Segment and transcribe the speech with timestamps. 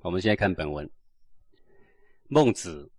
[0.00, 0.88] 我们现在看本文。
[2.28, 2.90] 孟子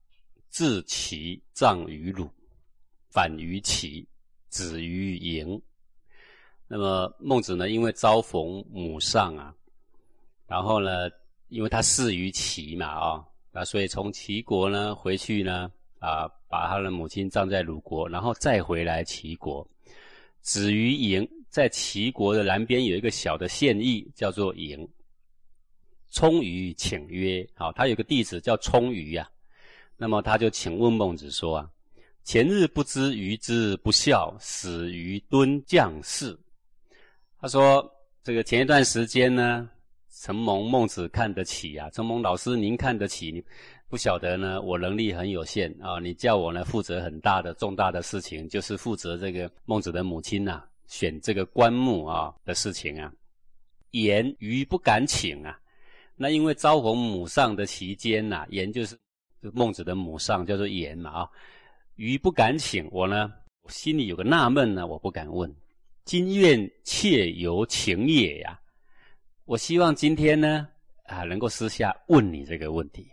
[0.49, 2.29] 自齐葬于鲁，
[3.09, 4.07] 反于齐，
[4.49, 5.61] 止于营。
[6.67, 9.53] 那么孟子呢，因为遭逢母丧啊，
[10.45, 11.09] 然后呢，
[11.47, 19.67] 因为他逝于齐嘛，啊，那所以从齐国呢回去呢，啊，把他的母亲葬在鲁国，然后再回来齐国，
[20.41, 21.27] 止于营。
[21.49, 24.87] 在齐国的南边有一个小的县邑，叫做营。
[26.11, 29.29] 冲于请曰：“好，他有个弟子叫冲于啊。
[29.97, 31.69] 那么他就请问孟子说啊：
[32.23, 36.37] 前日不知鱼之不孝，死于敦将士。
[37.39, 37.89] 他说
[38.23, 39.69] 这个前一段时间呢，
[40.11, 43.43] 承蒙孟子看得起啊，承蒙老师您看得起，
[43.87, 53.13] 不晓得呢，我能力很有限啊，你叫我呢负责很大的重大的事情，就是负责这个孟子的母亲呐。”选这个棺木啊的事情啊，
[53.91, 55.55] 言余不敢请啊。
[56.21, 58.97] 那因为招逢母丧的期间呐，言就是
[59.53, 61.29] 孟子的母丧，叫做言嘛啊。
[61.95, 63.31] 余不敢请我呢，
[63.69, 65.49] 心里有个纳闷呢，我不敢问。
[66.03, 68.59] 今愿妾由情也呀，
[69.45, 70.67] 我希望今天呢
[71.05, 73.09] 啊，能够私下问你这个问题。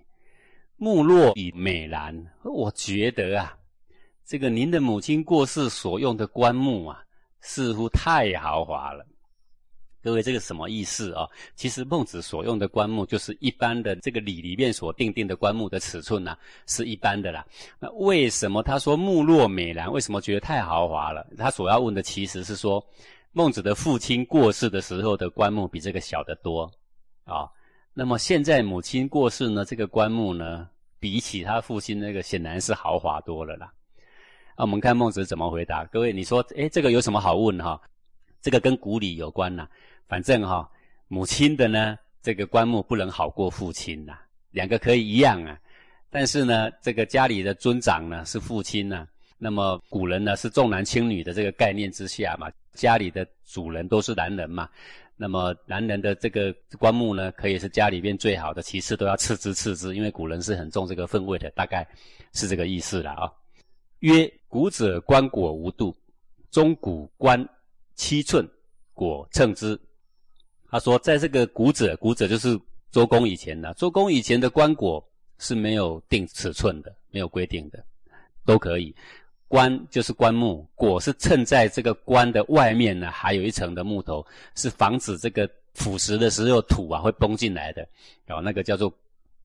[0.76, 3.56] 木落以美兰，我觉得啊，
[4.24, 7.02] 这个您的母亲过世所用的棺木啊。
[7.42, 9.06] 似乎太豪华了，
[10.06, 11.26] 各位，这个什么意思啊？
[11.56, 17.44] 其实孟子所用的棺木就是一般的这个礼里面所定定的棺木的尺寸呢，是一般的啦。
[17.80, 19.90] 那为什么他说木落美兰？
[19.90, 21.26] 为什么觉得太豪华了？
[21.36, 22.80] 他所要问的其实是说，
[23.32, 26.70] 孟子的父亲过世的时候的棺木比这个小得多
[27.24, 27.50] 啊。
[27.92, 30.68] 那么现在母亲过世呢，这个棺木呢，
[31.00, 33.72] 比起他父亲那个显然是豪华多了啦。
[34.56, 35.84] 那我们看孟子怎么回答。
[35.86, 37.80] 各位，你说，诶，这个有什么好问哈？
[38.40, 39.68] 这个跟古礼有关呐。
[40.08, 40.70] 反正哈，
[41.08, 44.18] 母亲的呢，这个棺木不能好过父亲呐。
[44.50, 45.58] 两个可以一样啊，
[46.10, 49.06] 但是呢，这个家里的尊长呢是父亲呐。
[49.38, 54.68] 那么古人呢是重男轻女的这个概念之下嘛，家里的主人都是男人嘛。
[55.18, 61.86] 那么男人的这个棺木呢，可以是家里面最好的，其次都要次之次之，因为古人是很重这个分位的，大概
[62.32, 63.32] 是这个意思了啊。
[64.00, 65.96] 曰：古者棺椁无度，
[66.50, 67.46] 中古棺
[67.94, 68.46] 七寸，
[68.94, 69.78] 椁称之。
[70.70, 72.58] 他说，在这个古者，古者就是
[72.90, 73.72] 周公以前的。
[73.74, 75.02] 周公以前的棺椁
[75.38, 77.84] 是没有定尺寸的，没有规定的，
[78.44, 78.94] 都可以。
[79.48, 87.86] 棺就是棺木，椁是衬在这个棺的外面呢，还有一层的木头，是防止这个腐蚀的时候土啊会崩进来的。
[88.24, 88.92] 然后那个叫做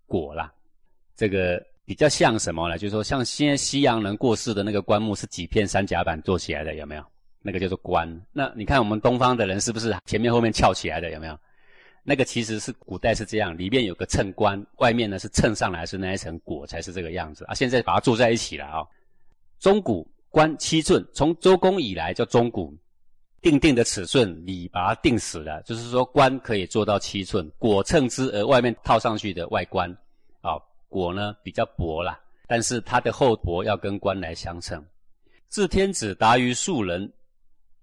[0.08, 0.52] 椁啦，
[1.16, 1.62] 这个。
[1.84, 2.78] 比较像什么呢？
[2.78, 7.04] 就是说，像现在西洋人过世的那个棺木是几片三甲板做起来的，有没有？
[7.42, 8.22] 那个叫做官。
[8.32, 11.12] 那你看我们东方的人是不是前面后面翘起来的？
[11.12, 11.38] 有没有？
[12.04, 17.54] 那个其实是古代是这样，里面有个衬棺，外面呢是衬上来是那一层果才是这个样子啊。
[17.54, 18.84] 现在把它做在一起了啊。
[19.60, 22.76] 中古官七寸，从周公以来叫中古，
[23.40, 29.96] 定定的尺寸你把它定死了，就是说官可以做到七寸，果称之而外面套上去的外观
[30.42, 30.58] 啊。
[30.90, 34.84] 果呢比较薄啦，但是它的厚薄要跟官来相称。
[35.48, 37.12] 自天子达于庶人，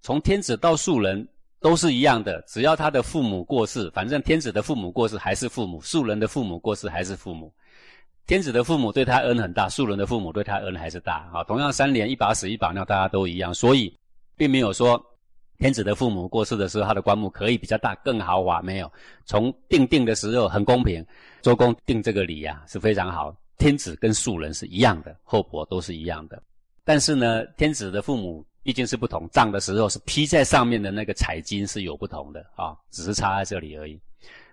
[0.00, 1.26] 从天子到庶人
[1.60, 7.52] 都是一样的，只要他的父母过世，反正天子的父母过世还是父母，庶人的父母过世还是父母。
[8.26, 11.42] 天子的父母对他恩很大，庶人的父母对他恩还是大啊。
[11.44, 13.92] 同样三年一把屎一把尿，大家都一样，所以
[14.36, 15.02] 并没有说。
[15.60, 18.62] 天子的父母过世的时候，他的棺木可以比较大、更豪华。
[18.62, 18.88] 没有
[19.24, 21.04] 从定定的时候很公平，
[21.42, 23.34] 周公定这个礼呀是非常好。
[23.56, 26.40] 天子跟庶人是一样的，厚薄都是一样的。
[26.84, 33.98] 但是呢，天子的父母毕竟是不同，葬的时候是披在上面的那个彩金是有不同的啊，只是差在这里而已。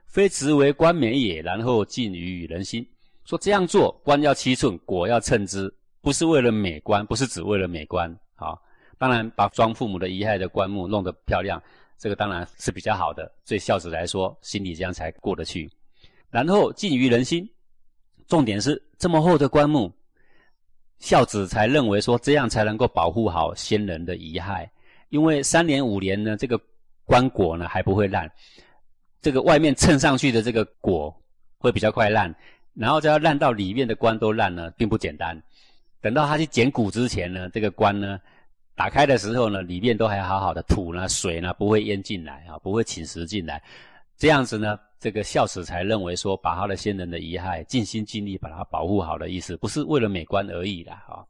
[0.05, 2.87] 非直为冠冕也，然后尽于人心。
[3.25, 8.57] 说这样做，官要七寸，果要称之，不是为了美观，不是只为了美观啊。
[8.97, 11.61] 当然，把装父母的遗骸的棺木弄得漂亮，
[11.97, 13.29] 这个当然是比较好的。
[13.45, 15.69] 对孝子来说，心里这样才过得去。
[16.29, 17.45] 然后尽于人心，
[18.27, 19.91] 重点是这么厚的棺木，
[20.99, 24.67] 孝子才认为说这样才能够保护好先人的遗骸。
[25.09, 26.59] 因为三年五年呢，这个
[27.05, 28.29] 棺椁呢还不会烂，
[29.21, 31.13] 这个外面衬上去的这个椁
[31.57, 32.33] 会比较快烂，
[32.73, 35.41] 然后再要烂到里面的棺都烂了，并不简单。
[36.01, 38.19] 等到他去捡骨之前呢，这个棺呢。
[38.77, 43.63] 打开的时候呢，里面都还好好的，土呢、水呢不会淹进来啊，不会侵蚀进来。
[44.17, 51.25] 这样子呢，这个孝子才认为说，把他的先人的遗骸尽心尽力把它保护好的意思，不是为了美观而已啦啊。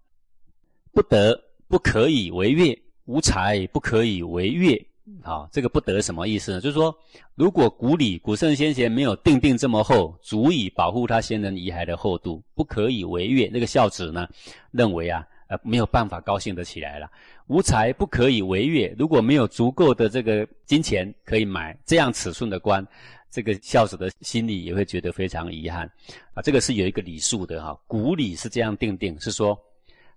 [0.93, 1.37] 不得
[1.67, 4.87] 不可以为乐，无才不可以为乐，
[5.23, 6.61] 啊，这个不得什么意思呢？
[6.61, 6.95] 就是说，
[7.33, 13.47] 如果古礼古圣先贤没有定定这么厚，足以保护他先人遗骸的厚度，不可以违越。
[13.47, 14.27] 那个孝子呢，
[14.71, 17.09] 认为啊，呃，没有办法高兴得起来了。
[17.47, 22.85] 无才不可以违越，如果没有足够的这个金钱可以买这样尺寸的官，
[23.29, 25.85] 这个孝子的心里也会觉得非常遗憾。
[26.33, 29.57] 啊，这个是有一个礼数的哈，古礼是这样定定，是说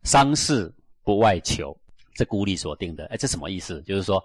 [0.03, 0.73] 丧事
[1.05, 1.77] 不外求，
[2.15, 3.07] 这古礼所定的。
[3.07, 3.83] 哎，这什么意思？
[3.83, 4.23] 就是说。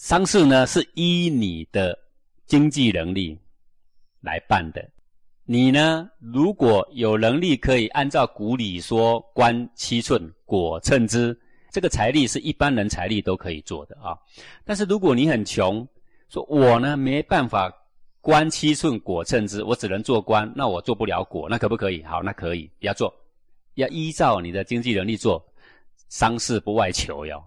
[0.00, 1.98] 丧事呢是依你的
[2.46, 3.36] 经济能力
[4.20, 4.88] 来办的，
[5.44, 11.36] 你呢如果有能力可以按照古礼说官七寸果称之，
[11.70, 14.16] 这个财力是一般人财力都可以做的啊。
[14.64, 15.86] 但是如果你很穷，
[16.28, 17.72] 说我呢没办法
[18.20, 22.02] 官七寸果称之，我只能做官，那我做不了果，那可不可以？
[22.02, 23.14] 好，那可以，要做，
[23.74, 25.42] 要依照你的经济能力做，
[26.08, 27.42] 丧事不外求哟。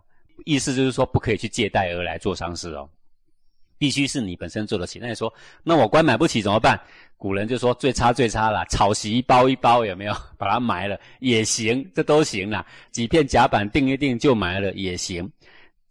[0.46, 2.90] 意思就是说，不可以去借贷而来做丧事哦，
[3.78, 4.98] 必须是你本身做得起。
[4.98, 5.32] 那你说，
[5.62, 6.80] 那我官买不起怎么办？
[7.22, 10.14] 古人就说最差最差了，草席包一包有没有？
[10.40, 12.66] 把它埋了也行，这都行啦。
[12.90, 15.32] 几片甲板定一定就埋了也行。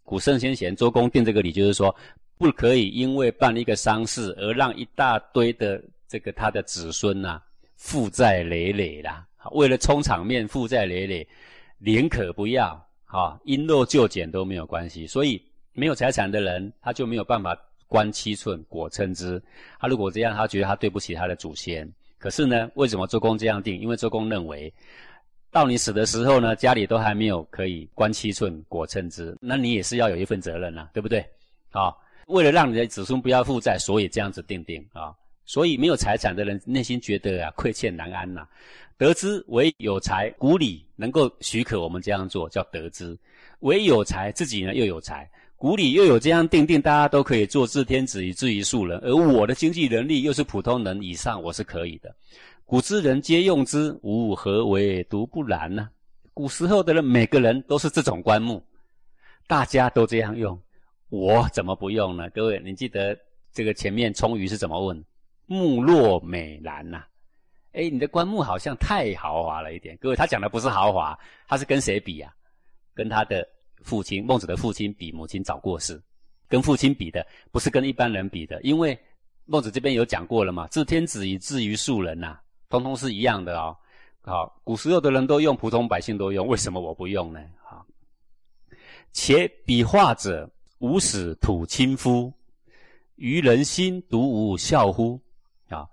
[0.03, 1.95] 古圣先贤周公定这个理，就是说，
[2.37, 7.41] 不可以因为办一个丧事而让一大堆的这个他的子孙呐
[7.77, 9.25] 负债累累啦。
[9.53, 11.25] 为了充场面负债累累，
[11.77, 12.71] 宁可不要。
[13.05, 15.41] 哈，因陋就简都没有关系，所以
[15.71, 17.57] 没有财产的人，他就没有办法
[17.91, 19.41] 观七寸果称之。
[19.77, 21.85] 他如果这样，他觉得他对不起他的祖先。
[22.17, 23.77] 可是呢，为什么周公这样定？
[23.81, 24.73] 因为周公认为，
[25.51, 31.19] 到你死的时候呢，家里都还没有可以观七寸果称之，那你也是要有一份责任呐，对不对？
[31.71, 31.93] 啊，
[32.27, 35.13] 为了让你的子孙不要负债，所以这样子定定啊。
[35.45, 38.47] 所以没有财产的人，内心觉得啊，愧欠难安呐。
[38.97, 43.17] 得之为有财，古礼能够许可我们这样做，叫得之。
[43.61, 45.29] 唯有才，自己呢又有才，
[45.61, 48.97] 古礼又有这样定定，大家都可以做治天子以至于庶人。
[49.03, 52.11] 而我的经济能力又是普通人以上，我是可以的。
[52.65, 55.87] 古之人皆用之，吾何为独不然呢？
[56.33, 58.59] 古时候的人，每个人都是这种棺木，
[59.45, 60.59] 大家都这样用，
[61.09, 62.27] 我怎么不用呢？
[62.31, 63.15] 各位，你记得
[63.53, 65.05] 这个前面充鱼是怎么问？
[65.45, 67.03] 木落美兰呐。
[67.73, 69.95] 哎，你的棺木好像太豪华了一点。
[70.01, 71.15] 各位，他讲的不是豪华，
[71.47, 72.33] 他是跟谁比啊？
[72.95, 73.47] 跟他的
[73.83, 76.01] 父亲孟子的父亲比，母亲早过世，
[76.47, 78.61] 跟父亲比的，不是跟一般人比的。
[78.61, 78.97] 因为
[79.45, 82.37] 孟子这边有讲过了嘛，治天子以至于庶人呐，
[82.69, 83.75] 通通是一样的哦。
[84.21, 87.39] 好，古时候的人都用，普通百姓都用，为什么我不用呢？
[87.63, 87.85] 好，
[89.11, 92.31] 且比画者无使土亲夫，
[93.15, 95.19] 于人心独无效乎？
[95.69, 95.87] 啊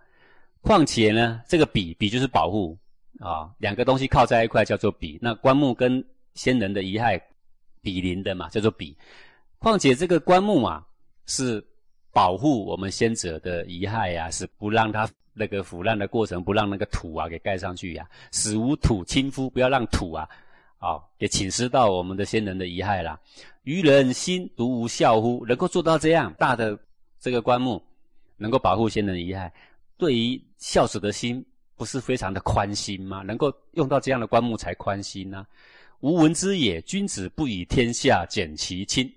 [0.60, 2.76] 况且呢，这个比比就是保护
[3.20, 5.18] 啊，两个东西靠在一块叫做比。
[5.22, 6.04] 那棺木跟
[6.34, 7.18] 先人的遗骸
[7.88, 8.94] 比邻的嘛，叫做比。
[9.58, 10.86] 况且这个棺木啊，
[11.24, 11.64] 是
[12.12, 20.28] 保护我们先者的遗骸呀，是不让它那个腐烂的过程，不让那个土啊给盖上去呀，死无土亲夫，不要让土啊
[20.78, 23.18] 啊给侵蚀到我们的先人的遗骸啦。
[23.62, 25.46] 愚人心独无孝乎？
[25.46, 26.78] 能够做到这样大的
[27.18, 27.82] 这个棺木，
[28.36, 29.50] 能够保护先人遗骸。
[29.96, 31.42] 对于孝子的心，
[31.74, 33.22] 不是非常的宽心吗？
[33.22, 35.46] 能够用到这样的棺木才宽心呢？
[36.00, 39.12] 吾闻之也，君子不以天下减其亲。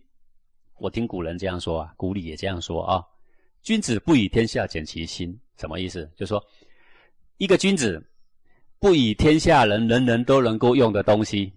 [0.80, 3.04] 我听古人这样说啊，古礼也这样说啊。
[3.62, 6.10] 君子不以天下减其亲，什么意思？
[6.16, 6.44] 就说
[7.38, 8.04] 一个君子
[8.80, 11.54] 不以天下人人人都能够用的东西，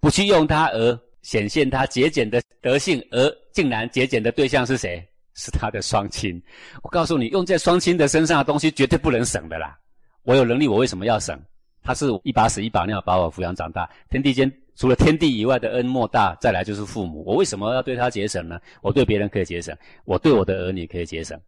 [0.00, 5.06] 不去用它而显现他节俭的德性，而竟然节俭的对象是谁？
[5.36, 6.40] 是他的双亲，
[6.82, 9.78] 我告诉你，用在双亲的身上的东西绝对不能省的啦。
[10.22, 11.40] 我有能力，我为什么要省？
[11.84, 17.22] 他是一把屎一把尿把我抚养长大，天地间除了天地以外的恩莫大，再来就是父母。
[17.24, 18.58] 我为什么要对他节省呢？
[18.80, 21.38] 我对别人可以节省，我对我的儿女可以节省，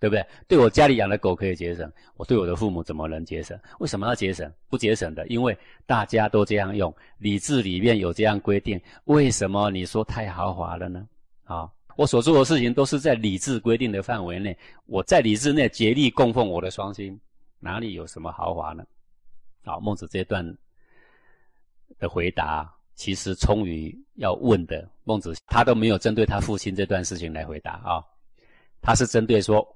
[0.00, 0.26] 对不对？
[0.48, 3.56] 对我家里养的狗可以节省，我对我的父母怎么能节省？
[3.78, 4.50] 为什么要节省？
[4.68, 5.56] 不节省的，因为
[5.86, 8.80] 大家都这样用，礼制里面有这样规定。
[9.04, 11.06] 为什么你说太豪华了呢？
[11.44, 11.70] 啊？
[11.94, 14.56] 我所做的事情都是在理智规定的范围内，
[14.86, 17.20] 我在理智内竭力供奉我的双亲，
[17.60, 18.82] 哪里有什么豪华呢？
[19.64, 20.44] 好，孟子这段
[21.98, 24.88] 的回答，其实充于要问的。
[25.04, 28.04] 孟子他都没有针对他父亲这段事情来回答啊，
[28.80, 29.66] 他是针对说，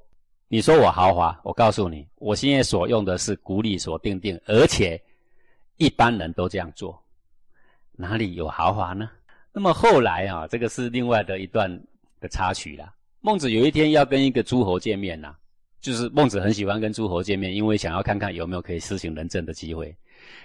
[0.49, 5.01] 你说我豪华，我告诉你，我现在所用的是古礼所定定，而且
[5.77, 7.03] 一般人都这样做，
[7.93, 9.11] 哪里有豪华呢？
[9.53, 11.81] 那么后来啊，这个是另外的一段。
[12.19, 12.95] 的插曲啦。
[13.21, 15.37] 孟子有一天要跟一个诸侯见面呐，
[15.87, 19.97] 就是孟子很喜欢跟诸侯见面，因为想要看看有没有可以施行仁政的机会。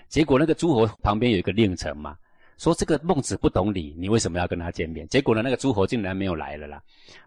[0.08, 2.16] 结果那个诸侯旁边有一个令臣嘛，
[2.60, 5.08] 说这个孟子不懂礼，你为什么要跟他见面？
[5.08, 6.80] 结果呢，那个诸侯竟然没有来了啦。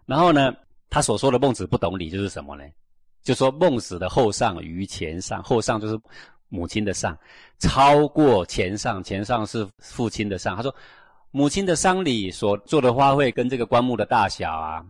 [0.05, 0.55] 然后呢，
[0.89, 2.63] 他所说的孟子不懂礼就是什么呢？
[3.21, 5.99] 就说孟子的后上于前上，后上就是
[6.47, 7.17] 母亲的上，
[7.59, 10.55] 超过前上，前上是父亲的上。
[10.55, 10.73] 他说，
[11.31, 14.85] 母亲的丧礼所做的花卉跟这个棺木的大小啊，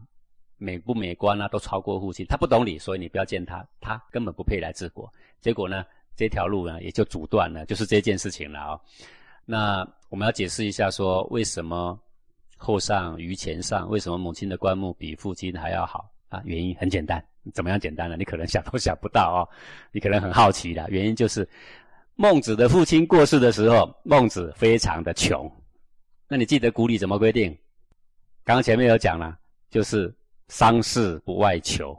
[0.58, 2.26] 美不美观啊，都超过父亲。
[2.28, 5.12] 他不懂礼，所以你不要见他，他根本不配来治国。
[5.42, 5.86] 结果呢，
[6.16, 8.80] 这条路呢也就阻断了，就是这件事情了啊。
[9.46, 12.00] 那我们要解释一下，说为什么
[12.58, 13.90] 后上于前上？
[13.90, 16.42] 为什么母亲的棺木比父亲还要好啊？
[16.46, 17.24] 原因很简单。
[17.54, 18.16] 怎么样简单呢？
[18.18, 19.46] 你可能想都想不到哦，
[19.92, 21.48] 你可能很好奇的原因就是，
[22.16, 25.52] 孟子的父亲过世的时候，孟子非常的穷。
[26.28, 27.56] 那你记得古礼怎么规定？
[28.44, 29.38] 刚刚前面有讲了，
[29.70, 30.12] 就是
[30.48, 31.98] 丧事不外求。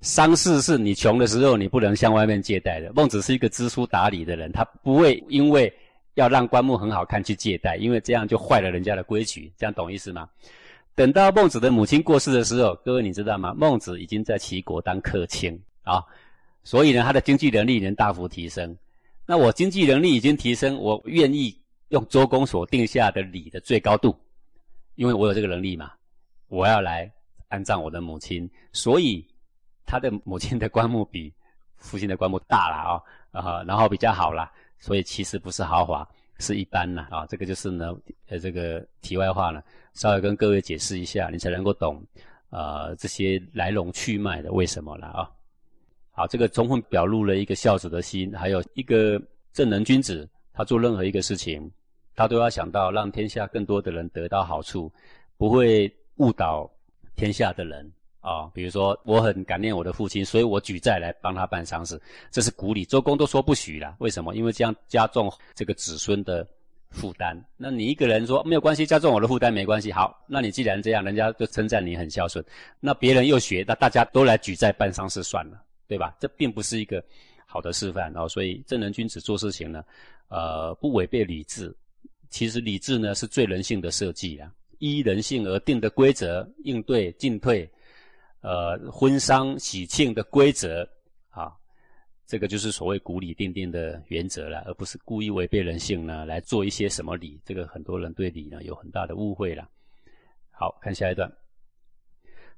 [0.00, 2.92] 丧事是你穷的时候，你不能向外面借贷的。
[2.94, 5.72] 孟子是一个知书达理的人，他不会因为
[6.14, 9.52] 要让棺木很好看去借贷，因为这样就坏了人家的规矩。
[9.58, 10.28] 这样懂意思吗？
[10.94, 13.54] 等到孟子的母亲过世的时候，各位你知道吗？
[13.54, 16.02] 孟子已经在齐国当客卿啊，
[16.64, 18.76] 所以呢，他的经济能力能大幅提升。
[19.26, 21.56] 那我经济能力已经提升，我愿意
[21.88, 24.18] 用周公所定下的礼的最高度，
[24.94, 25.92] 因为我有这个能力嘛，
[26.48, 27.10] 我要来
[27.50, 28.50] 安葬我的母亲。
[28.72, 29.22] 所以
[29.84, 31.30] 他的母亲的棺木比
[31.76, 36.08] 父亲的棺木大了啊，啊，然后比较好了，所以其实不是豪华。
[36.42, 37.94] 是一般啦，啊，这个就是呢，
[38.28, 42.02] 呃，这个题外话呢，稍微跟各位解释一下，你才能够懂，
[42.48, 45.30] 呃，这些来龙去脉的为什么了啊。
[46.12, 49.20] 好，这个充分表露了一个孝子的心，还有一个
[49.52, 51.70] 正人君子，他做任何一个事情，
[52.16, 54.90] 他都要想到让天下更多的人得到好处，
[55.36, 56.66] 不会误导
[57.20, 57.92] 天下的人。
[58.20, 61.98] 啊，比如说我很感念我的父亲，所以我举债来帮他办丧事，
[62.30, 63.96] 这是古礼，周公都说不许了。
[63.98, 64.34] 为什么？
[64.34, 66.46] 因为这样加重这个子孙的
[66.90, 67.34] 负担。
[67.56, 69.90] 那你一个人说没有关系，加重我的负担没关系。
[69.90, 72.44] 好，那你既然这样，人家就称赞你很孝顺，
[72.78, 75.58] 那别人又学，那大家都来举债办丧事算了，
[75.88, 76.14] 对吧？
[76.20, 77.02] 这并不是一个
[77.46, 78.28] 好的示范哦。
[78.28, 79.82] 所以正人君子做事情呢，
[80.28, 81.74] 呃，不违背礼制。
[82.28, 87.70] 其实礼制呢是最人性的设计啊，依人性而定的规则应对进退。
[88.40, 90.88] 呃，婚丧喜庆的规则
[91.28, 91.52] 啊，
[92.26, 97.38] 这个就是所谓古礼定定的原则了，而不是故意违背人性呢来做一些什么礼。
[97.44, 99.68] 这个很多人对礼呢有很大的误会了。
[100.50, 101.30] 好看下一段，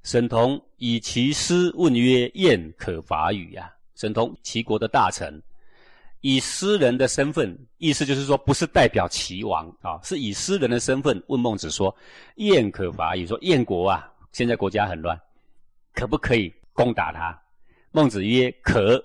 [0.04, 5.42] 沈同以其师问曰：“燕可伐与？”啊，沈同齐国的大臣，
[6.22, 11.94] 以私人的身份，意思就是说不是代表齐王啊，是以私人的身份问孟子说
[12.36, 15.20] ：“燕可伐也？”说燕国啊，现在国家很乱。
[15.92, 17.38] 可不可以攻打他？
[17.90, 19.04] 孟子曰：“可。”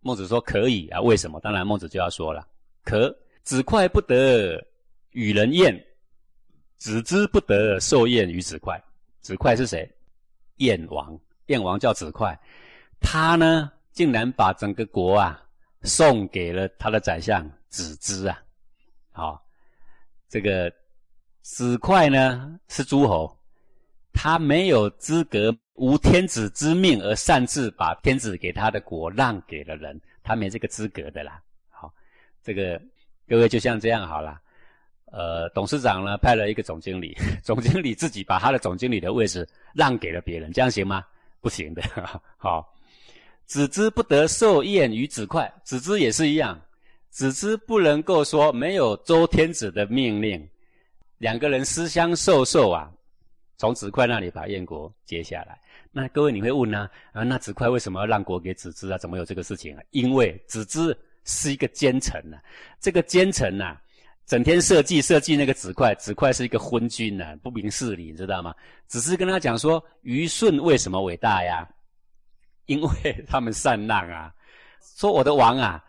[0.00, 1.40] 孟子说：“可以啊。”为什么？
[1.40, 2.46] 当然，孟子就要说了
[2.84, 4.62] ：“可子快不得
[5.12, 5.74] 与人宴，
[6.76, 8.80] 子之不得受宴于子快。
[9.20, 9.88] 子快是谁？
[10.56, 11.18] 燕王。
[11.46, 12.36] 燕王叫子快，
[12.98, 15.40] 他呢，竟然把整个国啊
[15.86, 18.38] 送给了他的宰相子之啊。
[19.12, 19.42] 好，
[20.28, 20.72] 这个
[21.40, 23.32] 子快呢是诸侯。”
[24.18, 31.38] 他没有资格无天子之命而擅自把天子给他的国让给了人，他没这个资格的啦。
[31.68, 31.92] 好，
[32.42, 32.80] 这个
[33.28, 34.40] 各位就像这样好了。
[35.12, 37.14] 呃，董事长呢派了一个总经理，
[37.44, 41.04] 总经理自己把他的总经理的位置让给了别人，这样行吗？
[41.42, 41.82] 不行的。
[42.38, 42.74] 好，
[43.46, 46.60] 子之不得受宴于子快，子之也是一样，
[47.10, 50.46] 子之不能够说没有周天子的命令，
[51.18, 52.90] 两个人私相授受啊。
[53.58, 55.58] 从子快那里把燕国接下来，
[55.90, 56.90] 那各位你会问呢？
[57.12, 58.98] 啊，那子快为什么要让国给子之啊？
[58.98, 59.82] 怎么有这个事情啊？
[59.92, 62.36] 因为子之是一个奸臣呐，
[62.80, 63.78] 这个奸臣呐，
[64.26, 68.54] 整天设计设计那个子快，子快是一个昏君呐，不明事理，你知道吗？
[68.88, 71.66] 只是跟他讲说，虞舜为什么伟大呀？
[72.66, 74.32] 因为他们善让啊，
[74.96, 75.82] 说我的王啊，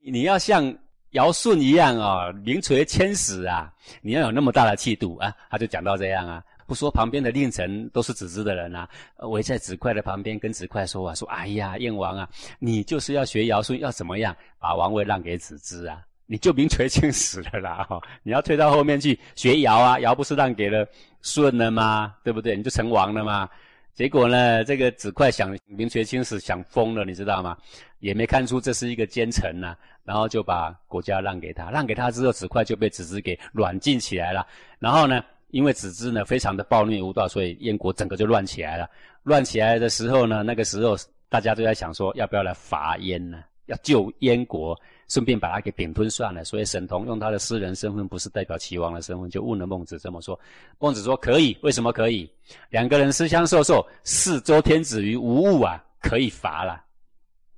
[0.00, 0.72] 你要像
[1.10, 3.72] 尧舜一样啊，名垂千史啊，
[4.02, 6.42] 你要有那么大的气度啊，他就讲到这样啊。
[6.66, 8.88] 不说旁边的令臣都是子之的人啊，
[9.28, 16.00] 围在子快的旁边跟子快说啊，说哎呀，燕王啊，你就是要学尧舜，要怎么样把王位让给子之啊？
[16.26, 17.84] 你就名垂青史了啦！
[17.84, 20.88] 哈，你要退到后面去学尧啊，尧不是让给了
[21.20, 22.14] 舜了吗？
[22.24, 22.56] 对不对？
[22.56, 23.46] 你就成王了吗？
[23.94, 27.56] 结果呢，这个子快想名垂青史，想疯了，你知道吗？
[28.00, 34.46] 也没看出这是一个奸臣呐，然后就把国家让给他，让给他之后，子快就被子之给软禁起来了，
[34.78, 35.24] 然后呢？
[35.50, 38.90] 因为子之呢非常的暴虐无道，所以燕国整个就乱起来了。
[39.22, 40.96] 乱起来的时候呢，那个时候
[41.28, 43.44] 大家都在想说，要不要来伐燕呢？
[43.66, 44.76] 要救燕国，
[45.08, 46.44] 顺便把他给并吞算了。
[46.44, 50.38] 所以沈同用他的私人身份，不是代表齐王的身份，就问了孟子这么说。
[50.78, 52.30] 孟子说可以，为什么可以？
[52.70, 56.84] 两个人私相授受，视周天子于无物啊，可以罚了。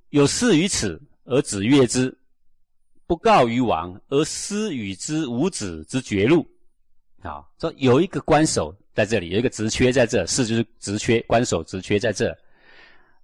[0.09, 2.15] 有事于此而子悦之，
[3.05, 6.47] 不告于王而私与之无子之绝路。
[7.21, 12.35] 啊，说有一个官守在这里，有一个职缺在这，事就是职缺，官守职缺在这。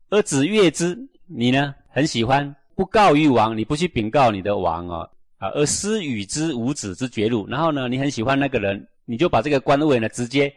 [0.10, 7.48] 而子悦之，你呢很喜欢，不告于王，你不去禀告你的王哦，啊，而私与之无子之绝路。
[7.48, 10.54] 然后呢，你很喜欢那个人，你就把这个官位呢直接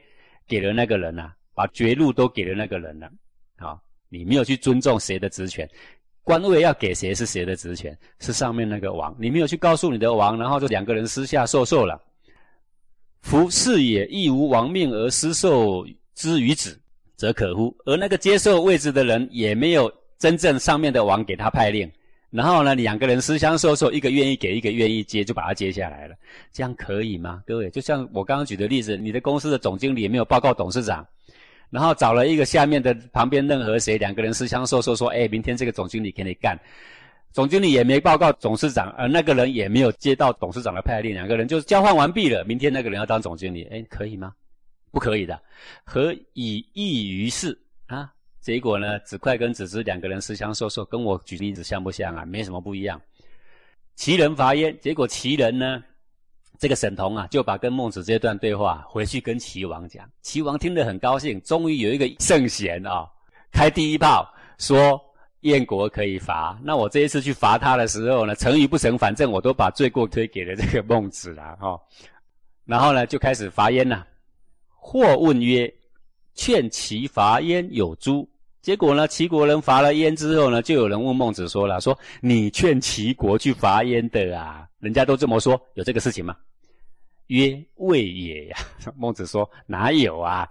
[0.46, 3.10] 给了那个人呐，把绝路都给了那个人了。
[3.56, 5.68] 啊，你没有去尊重谁的职权。
[6.22, 9.14] 官位要给谁是谁的职权，是上面那个王。
[9.18, 12.02] 你没有去告诉你的王，然后就两个人私下授受了。
[13.20, 16.80] 夫是也，亦无王命而私受之于子，
[17.14, 17.76] 则可乎？
[17.84, 21.90] 而那个接受位置的人，也没有真正上面的王给他派令。
[22.30, 26.14] 然后呢，两个人私相授受，一个愿意给，一个愿意接，就把他接下来了。
[26.52, 27.42] 这样可以吗？
[27.46, 31.06] 各位，就像我刚刚举的例子，你的公司的总经理也没有报告董事长。
[31.68, 36.58] 然后找了一个下面的旁边任何谁，两个人私相授受，说：“哎，明天这个总经理给你干。”
[37.32, 42.44] 总经理也没报告董事长，而那个人也没有接到董事长的派令，两个人就交换完毕了。
[42.44, 44.32] 明天那个人要当总经理，哎，可以吗？
[44.90, 45.38] 不可以的。
[45.84, 48.10] 何以异于事啊？
[48.46, 48.96] 结果呢？
[49.00, 52.24] 子快跟子之两个人私相授受，跟我举例子像不像啊？
[52.24, 53.00] 没什么不一样。
[53.96, 55.82] 齐人伐燕，结果齐人呢？
[56.56, 63.04] 这个沈同啊，就把跟孟子这段对话回去跟齐王讲，齐王听得很高兴，终于有一个圣贤啊，
[63.50, 64.96] 开第一炮，说
[65.40, 66.56] 燕国可以伐。
[66.62, 71.76] 那我这一次去伐他的时候呢，成与不成，反正我都把罪过推给了这个孟子了哈。
[72.64, 74.06] 然后呢，就开始伐燕了。
[74.68, 75.68] 或问曰
[76.32, 78.24] ：“劝齐伐燕有诸？”
[78.66, 84.66] 结果呢，齐国人伐了燕之后呢，就有人问孟子说了：“说你劝齐国去伐燕的啊？
[84.80, 86.36] 人家都这么说，有这个事情吗？”
[87.28, 88.56] 曰：“未也呀。
[88.98, 90.48] ”孟子说：“哪有啊？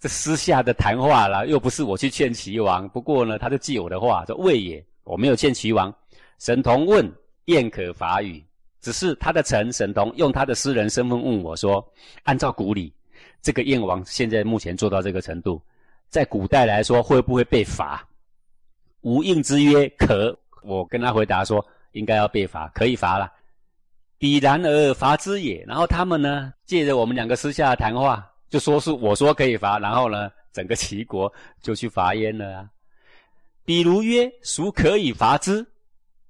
[0.00, 2.88] 这私下的谈话啦，又不是我去劝齐王。
[2.88, 5.94] 不过呢，他就记我的话，说未也，我没有劝齐王。”
[6.40, 7.08] 沈同问
[7.46, 8.42] ：“燕可伐与？”
[8.82, 11.88] 只是他的臣沈同用他的私人身份问我说
[12.24, 12.92] ：“按照古礼，
[13.40, 15.62] 这个燕王现在目前做到这个程度。”
[16.08, 18.06] 在古代来说，会不会被罚？
[19.02, 20.36] 无应之曰可。
[20.62, 23.32] 我跟他回答说，应该要被罚，可以罚了。
[24.18, 25.62] 彼然而罚之也。
[25.64, 32.70] 然后他们呢，借着我们两个私下的谈话，就说是我说可以罚，然后呢，整个齐国就去罚燕了啊。
[33.64, 35.64] 比如曰，孰可以罚之？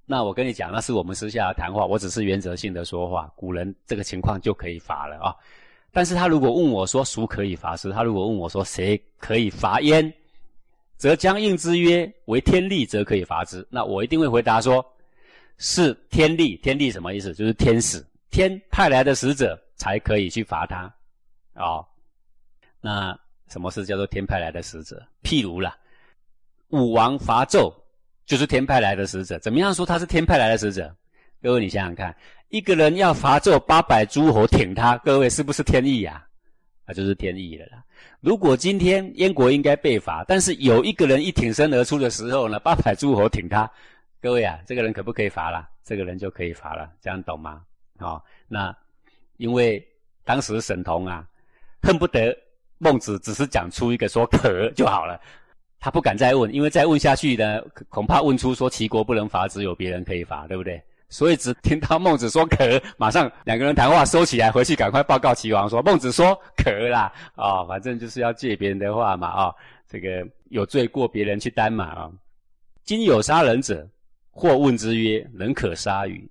[0.05, 3.31] 那我跟你讲，那是我们私下的谈话，我只是原则性的说话。
[3.35, 5.35] 古人这个情况就可以罚了啊。
[5.91, 7.91] 但是他如果问我说孰可以伐之？
[7.91, 10.13] 他如果问我说谁可以伐燕，
[10.97, 13.65] 则将应之曰为天力，则可以伐之。
[13.69, 14.85] 那我一定会回答说，
[15.57, 16.55] 是天力。
[16.57, 17.33] 天力什么意思？
[17.33, 20.93] 就是天使，天派来的使者才可以去伐他。
[21.55, 21.83] 哦，
[22.79, 25.03] 那什么是叫做天派来的使者？
[25.23, 25.75] 譬如啦，
[26.69, 27.73] 武王伐纣，
[28.25, 29.39] 就是天派来的使者。
[29.39, 30.95] 怎么样说他是天派来的使者？
[31.47, 32.13] 各位你想想看。
[32.49, 36.21] 一个人要伐纣，八百诸侯挺他，各位是不是天意呀？
[36.85, 37.81] 那就是天意了啦。
[38.19, 43.69] 如果今天燕国应该被伐，但是有一个人一挺身而出的时候呢，八百诸侯挺他，
[44.21, 45.65] 各位啊，这个人可不可以伐了？
[45.85, 47.61] 这个人就可以伐了，这样懂吗？
[47.99, 48.75] 哦，那
[49.37, 49.81] 因为
[50.25, 51.25] 当时沈同啊，
[51.81, 52.37] 恨不得
[52.77, 55.17] 孟子只是讲出一个说可就好了，
[55.79, 60.83] 他不敢再问，因为再问下去呢，恐怕问出说齐国不能伐，只有别人可以伐，对不对？
[61.09, 69.55] 所以只听到孟子说可，马上两个人谈话收起来，回去赶快报告齐王说孟子说可啦啊，反正就是要借别人的话嘛啊，
[69.87, 72.11] 这个有罪过别人去担嘛啊。
[72.83, 73.87] 今有杀人者，
[74.31, 76.29] 或问之曰：人可杀与？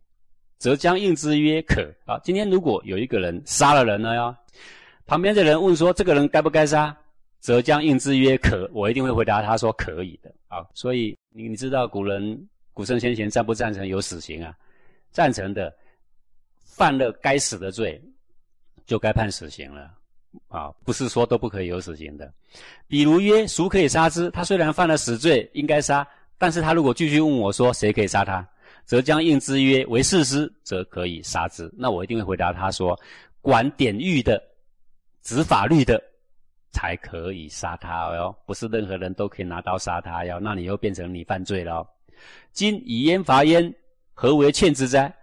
[0.58, 2.18] 则将应之曰：可啊。
[2.22, 4.36] 今天如果有一个人杀了人了呀，
[5.06, 6.94] 旁边的人问说这个人该不该杀？
[7.40, 8.68] 则将应之曰：可。
[8.74, 10.66] 我一定会回答他说可以的啊。
[10.74, 12.38] 所以你你知道古人
[12.74, 14.54] 古圣先贤赞不赞成有死刑啊？
[15.16, 15.74] 赞成的，
[16.62, 17.98] 犯了该死的罪，
[18.84, 19.90] 就该判死刑了，
[20.48, 22.30] 啊，不是说都不可以有死刑的。
[22.86, 24.30] 比如曰，孰可以杀之？
[24.30, 28.46] 他虽然犯了死罪，应该杀，但是他如果继续问我说谁可以杀他，
[28.84, 31.72] 则将应之曰为事师，则可以杀之。
[31.74, 32.94] 那我一定会回答他说，
[33.40, 34.38] 管典狱的、
[35.22, 35.98] 执法律的，
[36.72, 41.88] 才可以杀他哟，不是任何人都可以拿刀杀他哟，那你又变成你犯罪了。
[42.52, 43.74] 今以焉伐焉。
[44.18, 45.14] 何为劝之哉？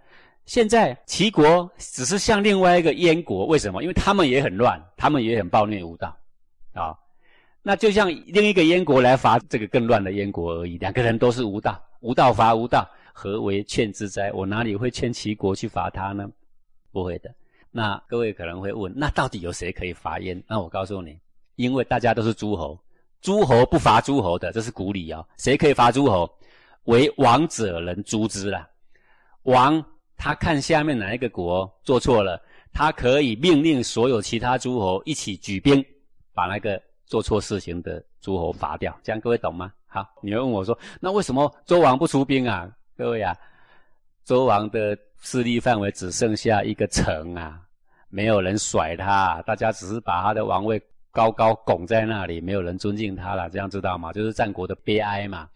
[0.46, 3.82] 现在齐国只是像另外一个燕国，为什么？
[3.82, 6.16] 因为他们也很乱，他们也很暴虐无道，
[6.74, 6.96] 啊，
[7.60, 10.78] 那就像另一个燕国来伐这个更乱的燕国而已。
[10.78, 14.30] 两个人都是无道，无道伐无道，何为劝之哉？
[14.32, 16.30] 我哪里会劝齐国去伐他呢？
[16.92, 17.34] 不会的。
[17.72, 20.40] 那各位可能会问，那到底有谁可以罚燕？
[20.46, 21.18] 那我告诉你，
[21.56, 22.78] 因为大家都是诸侯，
[23.20, 25.26] 诸侯不罚诸侯的，这是古礼哦。
[25.36, 26.30] 谁可以罚诸侯？
[26.84, 28.68] 为王者能诛之啦。
[29.44, 29.82] 王
[30.16, 32.40] 他看下面哪一个国做错了，
[32.72, 35.84] 他可以命令所有其他诸侯一起举兵，
[36.34, 38.94] 把那个做错事情的诸侯伐掉。
[39.02, 39.72] 这样各位懂吗？
[39.86, 42.70] 好，你会问我说，那为什么周王不出兵啊？
[42.96, 43.36] 各位啊，
[44.24, 47.60] 周王的势力范围只剩下一个城啊。
[48.08, 50.80] 没有人甩他，大家只是把他的王位
[51.10, 54.12] 高高拱在那里，没有人尊敬他了，这样知道吗？
[54.12, 55.48] 就是战国的悲哀嘛。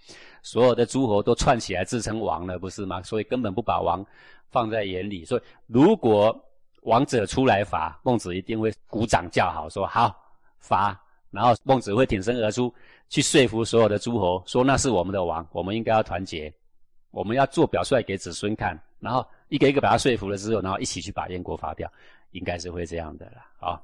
[0.42, 3.02] 所有的诸侯都串起来自称王了，不是吗？
[3.02, 4.04] 所以根本不把王
[4.50, 5.24] 放在眼里。
[5.24, 6.34] 所以如果
[6.82, 10.14] 王者出来伐，孟子一定会鼓掌叫好，说好
[10.58, 10.98] 伐。
[11.30, 12.72] 然后孟子会挺身而出，
[13.08, 16.52] 去说服所有的诸侯，说那是我们的王，我们应该要团结，
[17.10, 18.80] 我们要做表率给子孙看。
[19.00, 21.90] 然后一个一个把他说服了之后，然后一起去把燕国伐掉。
[22.32, 23.80] 应该是会这样的啦，啊，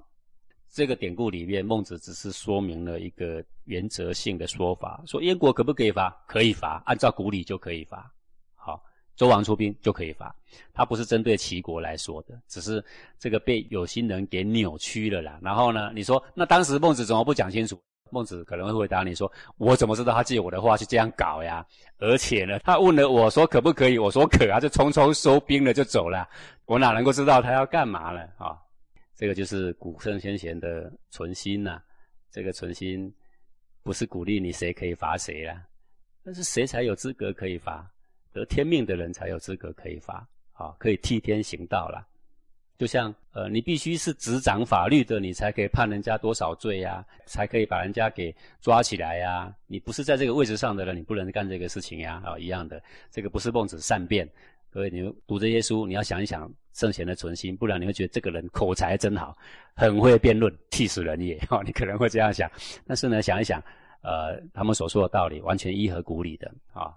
[0.74, 6.20] 这个典故里面，孟子只是说明了一个原则性的说法，说燕国可不可以伐？
[6.26, 8.12] 可以伐，按照古礼就可以伐。
[8.56, 8.82] 好，
[9.14, 10.34] 周王出兵就可以伐，
[10.72, 12.84] 他不是针对齐国来说的，只是
[13.20, 15.38] 这个被有心人给扭曲了啦。
[15.40, 17.80] 然后呢，你说那当时孟子怎么不讲清楚？
[18.10, 21.64] 孟子可能会回答你说：“我怎么知道他借我的话去这样搞呀？
[21.98, 23.96] 而且呢，他问了我说可不可以？
[23.96, 26.28] 我说可啊，就匆匆收兵了就走了。
[26.66, 28.20] 我哪能够知道他要干嘛呢？
[28.38, 28.58] 啊，
[29.16, 31.83] 这个就是古圣先贤的存心呐。
[32.31, 33.12] 这个存心
[33.83, 35.62] 不是鼓励你谁可以罚谁啦，
[36.24, 37.88] 但是谁才有资格可以罚？
[38.33, 42.07] 得天命的人才有资格可以罚，啊，可以替天行道了。”
[42.77, 49.55] 就像呃，你必须是执掌法律的，你才可以判人家多少罪呀，才可以把人家给抓起来呀。
[49.68, 52.20] 你不是在这个位置上的人，你不能干这个事情呀。
[52.27, 54.29] 啊，一样的，这个不是孟子善变。
[54.74, 59.38] 各位，你读这些书，你要想一想圣贤的存心，不然你会觉得这个人口才真好，
[59.72, 61.38] 很会辩论，气死人也。
[61.48, 62.50] 哈，你可能会这样想。
[62.84, 63.62] 但是呢，想一想，
[64.02, 66.92] 呃，他们所说的道理完全一合古理的啊。